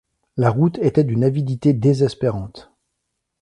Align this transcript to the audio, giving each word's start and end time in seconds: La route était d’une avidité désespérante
La 0.35 0.49
route 0.49 0.79
était 0.79 1.03
d’une 1.03 1.23
avidité 1.23 1.73
désespérante 1.73 2.71